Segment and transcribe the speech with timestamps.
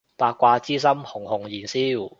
[0.17, 2.09] 八卦之心熊熊燃燒